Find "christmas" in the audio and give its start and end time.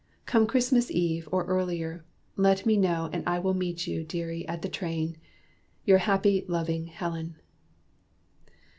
0.47-0.89